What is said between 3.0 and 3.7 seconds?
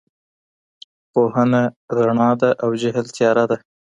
تياره ده.